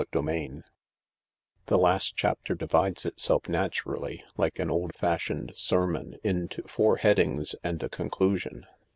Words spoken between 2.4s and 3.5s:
divides itself